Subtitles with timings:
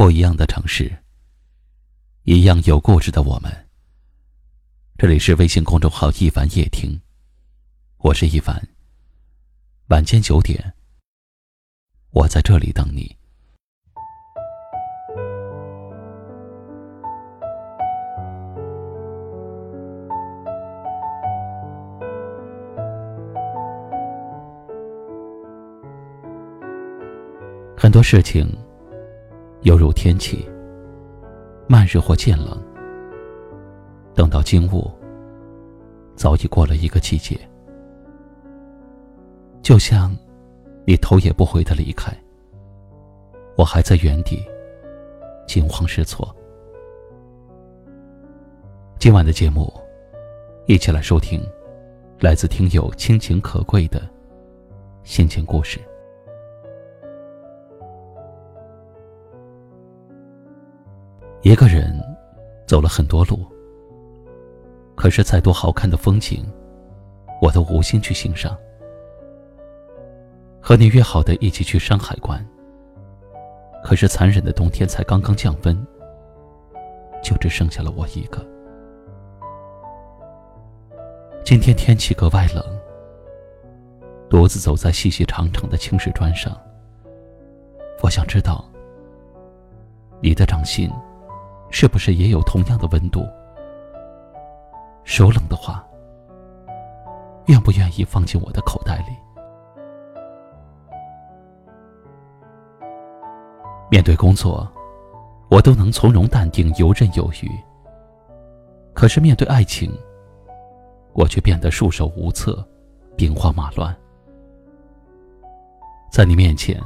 [0.00, 0.90] 不一样的城市，
[2.22, 3.52] 一样有故事的我们。
[4.96, 6.98] 这里是微信公众号“一凡夜听”，
[8.00, 8.66] 我是一凡。
[9.88, 10.72] 晚间九点，
[12.12, 13.14] 我在这里等你。
[27.76, 28.48] 很多事情，
[29.62, 30.48] 犹如天气，
[31.68, 32.58] 慢热或渐冷。
[34.14, 34.90] 等到惊悟，
[36.16, 37.38] 早已过了一个季节。
[39.62, 40.16] 就像
[40.86, 42.10] 你头也不回的离开，
[43.56, 44.42] 我还在原地
[45.46, 46.34] 惊慌失措。
[48.98, 49.72] 今晚的节目，
[50.66, 51.40] 一起来收听
[52.18, 54.02] 来自听友亲情可贵的
[55.04, 55.78] 心情故事。
[61.50, 62.00] 一个人
[62.64, 63.44] 走了很多路，
[64.94, 66.48] 可是再多好看的风景，
[67.42, 68.56] 我都无心去欣赏。
[70.60, 72.40] 和你约好的一起去山海关，
[73.82, 75.76] 可是残忍的冬天才刚刚降温，
[77.20, 78.46] 就只剩下了我一个。
[81.44, 82.64] 今天天气格外冷，
[84.28, 86.56] 独自走在细细长长的青石砖上，
[88.04, 88.64] 我想知道
[90.22, 90.88] 你的掌心。
[91.70, 93.26] 是不是也有同样的温度？
[95.04, 95.84] 手冷的话，
[97.46, 99.16] 愿不愿意放进我的口袋里？
[103.90, 104.70] 面对工作，
[105.50, 107.50] 我都能从容淡定、游刃有余。
[108.92, 109.92] 可是面对爱情，
[111.12, 112.64] 我却变得束手无策、
[113.16, 113.96] 兵荒马乱。
[116.12, 116.80] 在你面前，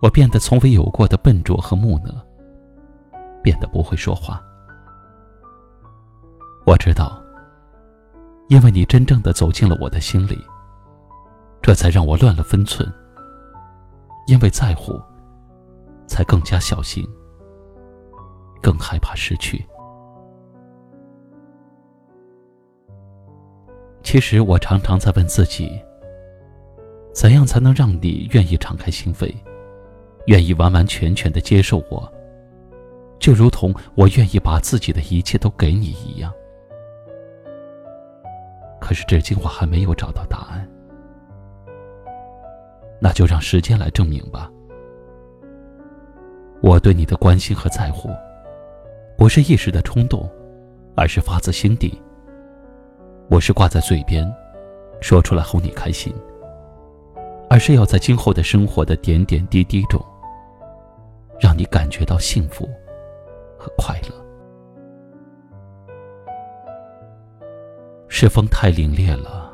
[0.00, 2.25] 我变得从未有过的笨拙和木讷。
[3.46, 4.42] 变得不会说话。
[6.66, 7.22] 我知道，
[8.48, 10.36] 因为你真正的走进了我的心里，
[11.62, 12.92] 这才让我乱了分寸。
[14.26, 15.00] 因为在乎，
[16.08, 17.08] 才更加小心，
[18.60, 19.64] 更害怕失去。
[24.02, 25.80] 其实我常常在问自己：
[27.14, 29.32] 怎样才能让你愿意敞开心扉，
[30.26, 32.12] 愿意完完全全的接受我？
[33.26, 36.32] 就如同我愿意把自己的一切都给你一样，
[38.80, 40.64] 可是至今我还没有找到答案。
[43.00, 44.48] 那就让时间来证明吧。
[46.62, 48.10] 我对你的关心和在乎，
[49.18, 50.30] 不是一时的冲动，
[50.94, 52.00] 而是发自心底。
[53.28, 54.32] 我是挂在嘴边，
[55.00, 56.14] 说出来哄你开心，
[57.50, 60.00] 而是要在今后的生活的点点滴滴中，
[61.40, 62.68] 让你感觉到幸福。
[63.76, 64.14] 快乐，
[68.08, 69.52] 是风太凛冽了，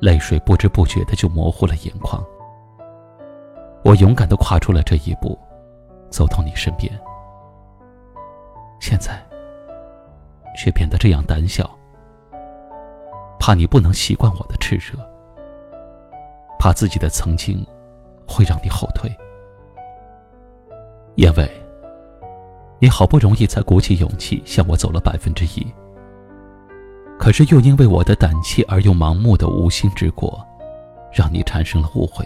[0.00, 2.24] 泪水不知不觉的就模糊了眼眶。
[3.84, 5.38] 我勇敢的跨出了这一步，
[6.10, 6.92] 走到你身边，
[8.80, 9.22] 现在
[10.56, 11.70] 却变得这样胆小，
[13.38, 14.98] 怕你不能习惯我的炽热，
[16.58, 17.66] 怕自己的曾经
[18.26, 19.10] 会让你后退，
[21.16, 21.63] 因为。
[22.84, 25.66] 你好不容易才鼓起勇气向我走了百分之一，
[27.18, 30.46] 可是又因为我的胆怯而又盲目的无心之过，
[31.10, 32.22] 让你产生了误会。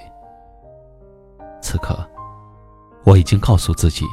[1.62, 1.96] 此刻，
[3.04, 4.04] 我已经告诉自己，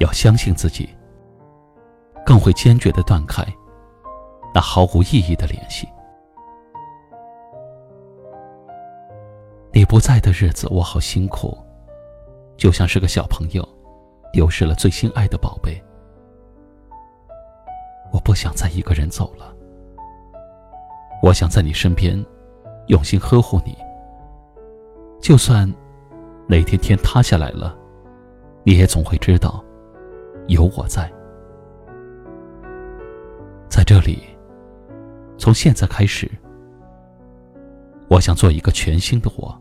[0.00, 0.86] 要相信自己，
[2.26, 3.42] 更会坚决的断开
[4.54, 5.88] 那毫无意义的联系。
[9.72, 11.56] 你不在的日子，我好辛苦，
[12.58, 13.66] 就像是个小朋友。
[14.32, 15.80] 丢失了最心爱的宝贝，
[18.12, 19.54] 我不想再一个人走了。
[21.22, 22.18] 我想在你身边，
[22.88, 23.76] 用心呵护你。
[25.20, 25.72] 就算
[26.48, 27.76] 哪天天塌下来了，
[28.64, 29.62] 你也总会知道，
[30.48, 31.12] 有我在。
[33.68, 34.22] 在这里，
[35.38, 36.30] 从现在开始，
[38.08, 39.56] 我想做一个全新的我。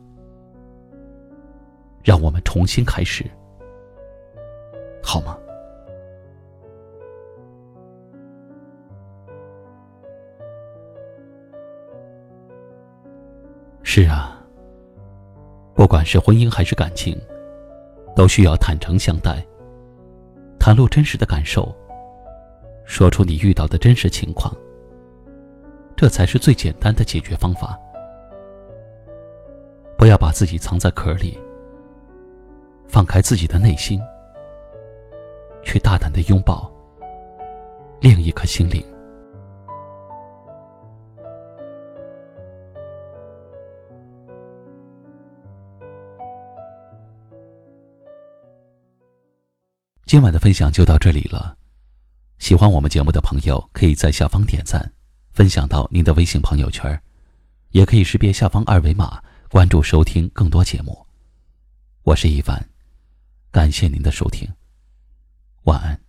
[2.04, 3.30] 让我们重新开始。
[5.04, 5.38] 好吗？
[13.84, 14.42] 是啊，
[15.74, 17.20] 不管是婚姻还是感情，
[18.16, 19.46] 都需要坦诚相待，
[20.60, 21.76] 袒露真实的感受，
[22.86, 24.56] 说出你遇到的真实情况，
[25.96, 27.78] 这才是最简单的解决方法。
[29.98, 31.38] 不要把自己藏在壳里。
[32.88, 34.02] 放开自己的内心，
[35.64, 36.72] 去大胆的拥抱
[38.00, 38.84] 另一颗心灵。
[50.06, 51.58] 今晚的分享就到这里了。
[52.38, 54.92] 喜欢我们节目的朋友，可以在下方点赞，
[55.32, 57.02] 分享到您的微信朋友圈，
[57.70, 61.06] 也可以识别下方二维码关注收听更多节目。
[62.04, 62.62] 我是一凡，
[63.52, 64.46] 感谢您的收听，
[65.64, 66.00] 晚安。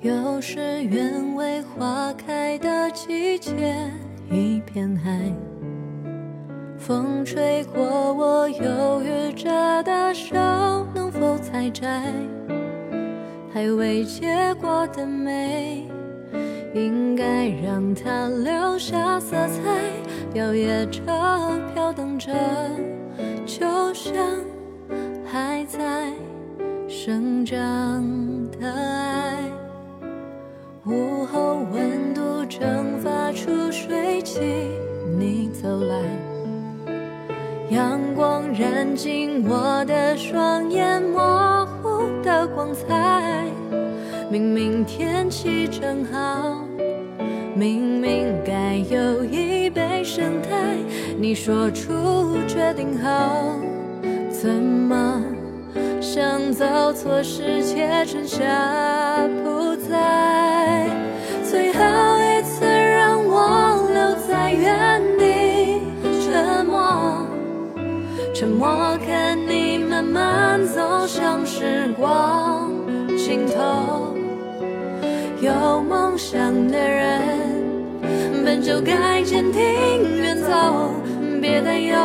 [0.00, 3.74] 又是鸢尾花开的季节，
[4.30, 5.32] 一片海，
[6.76, 10.34] 风吹过我犹豫着的手，
[10.94, 12.12] 能否采摘？
[13.54, 15.86] 还未结果的美，
[16.74, 19.62] 应该让它留下色彩，
[20.34, 21.00] 摇曳着，
[21.72, 22.32] 飘荡着，
[23.46, 24.12] 就像
[25.24, 26.12] 还在
[26.88, 27.56] 生长
[28.58, 29.38] 的爱。
[30.84, 34.40] 午后温度蒸发出水汽，
[35.16, 36.02] 你走来，
[37.70, 43.23] 阳光染尽我的双眼，模糊的光彩。
[44.34, 46.58] 明明天气正好，
[47.54, 50.74] 明明该有一杯生态，
[51.16, 53.60] 你说出决定后，
[54.32, 55.22] 怎么？
[56.00, 58.44] 想走错时，却春夏
[59.44, 60.88] 不在。
[61.44, 61.80] 最后
[62.18, 65.80] 一次让我留在原地，
[66.24, 67.24] 沉默，
[68.34, 72.68] 沉默看你慢慢走向时光
[73.16, 74.12] 尽头。
[76.34, 77.20] 想的人，
[78.44, 79.62] 本就该坚定
[80.20, 80.90] 远走，
[81.40, 81.96] 别担忧。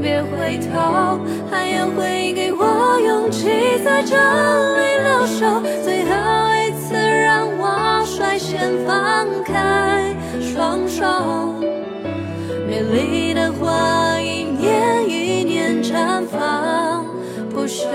[0.00, 1.20] 别回头，
[1.50, 3.50] 还要会给我勇气，
[3.84, 5.60] 在这里留守。
[5.84, 6.10] 最后
[6.64, 11.04] 一次，让我率先放开双手。
[12.66, 17.04] 美丽的花，一年一年绽放
[17.52, 17.86] 不休。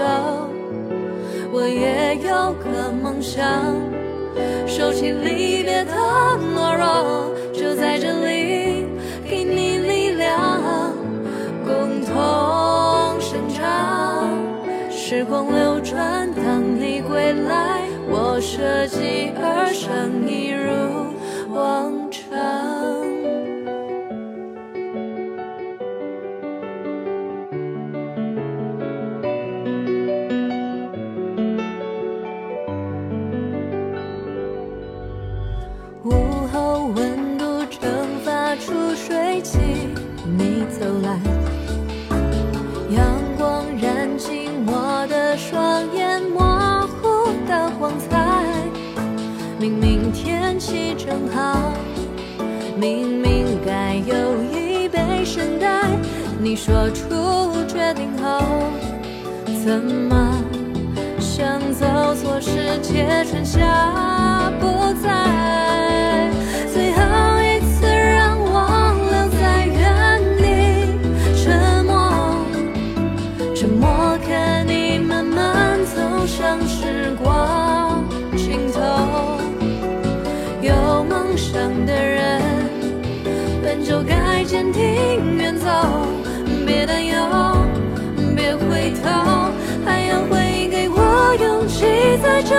[1.51, 3.43] 我也有个梦想，
[4.77, 5.93] 收起离别的
[6.53, 8.85] 懦弱，就在这里
[9.23, 10.91] 给你力量。
[11.63, 12.13] 共同
[13.21, 14.37] 生长，
[14.91, 23.04] 时光流转，当你归来，我设计而生，一如往常。
[36.93, 37.81] 温度蒸
[38.23, 39.57] 发出水汽，
[40.37, 41.19] 你走来。
[42.91, 43.03] 阳
[43.37, 48.43] 光染进我的双眼模糊的光彩，
[49.59, 51.73] 明明天气正好，
[52.77, 55.89] 明明该有一杯圣代。
[56.39, 58.39] 你说出决定后，
[59.65, 60.37] 怎么
[61.19, 66.29] 想走错世界，春夏不在。
[76.25, 78.03] 像时光
[78.35, 78.79] 尽头，
[80.59, 81.53] 有梦想
[81.85, 82.41] 的人
[83.63, 84.81] 本就该坚定
[85.37, 85.69] 远走，
[86.65, 87.15] 别担忧，
[88.35, 89.51] 别回头，
[89.85, 91.85] 还要会给我勇气，
[92.23, 92.55] 在这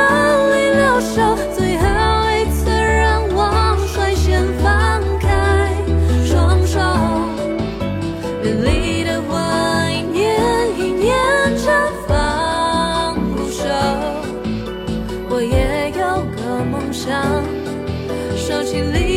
[18.66, 19.15] 心里